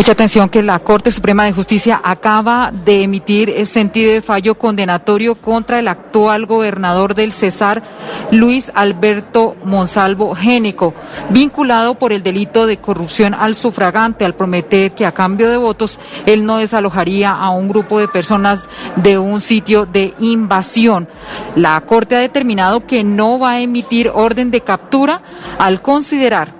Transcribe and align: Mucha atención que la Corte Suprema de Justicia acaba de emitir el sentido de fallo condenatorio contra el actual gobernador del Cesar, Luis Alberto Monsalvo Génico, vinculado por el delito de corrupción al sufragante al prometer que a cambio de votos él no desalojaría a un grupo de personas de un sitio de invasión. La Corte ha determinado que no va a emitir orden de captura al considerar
Mucha 0.00 0.12
atención 0.12 0.48
que 0.48 0.62
la 0.62 0.78
Corte 0.78 1.10
Suprema 1.10 1.44
de 1.44 1.52
Justicia 1.52 2.00
acaba 2.02 2.72
de 2.72 3.02
emitir 3.02 3.50
el 3.50 3.66
sentido 3.66 4.10
de 4.10 4.22
fallo 4.22 4.54
condenatorio 4.54 5.34
contra 5.34 5.78
el 5.78 5.88
actual 5.88 6.46
gobernador 6.46 7.14
del 7.14 7.32
Cesar, 7.32 7.82
Luis 8.30 8.72
Alberto 8.74 9.56
Monsalvo 9.62 10.34
Génico, 10.34 10.94
vinculado 11.28 11.96
por 11.96 12.14
el 12.14 12.22
delito 12.22 12.64
de 12.64 12.78
corrupción 12.78 13.34
al 13.34 13.54
sufragante 13.54 14.24
al 14.24 14.34
prometer 14.34 14.92
que 14.92 15.04
a 15.04 15.12
cambio 15.12 15.50
de 15.50 15.58
votos 15.58 16.00
él 16.24 16.46
no 16.46 16.56
desalojaría 16.56 17.32
a 17.32 17.50
un 17.50 17.68
grupo 17.68 18.00
de 18.00 18.08
personas 18.08 18.70
de 18.96 19.18
un 19.18 19.42
sitio 19.42 19.84
de 19.84 20.14
invasión. 20.18 21.08
La 21.56 21.78
Corte 21.82 22.16
ha 22.16 22.20
determinado 22.20 22.86
que 22.86 23.04
no 23.04 23.38
va 23.38 23.50
a 23.50 23.60
emitir 23.60 24.08
orden 24.08 24.50
de 24.50 24.62
captura 24.62 25.20
al 25.58 25.82
considerar 25.82 26.59